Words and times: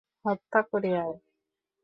হত্যা 0.25 0.59
করে 0.69 0.91
আয়! 1.01 1.15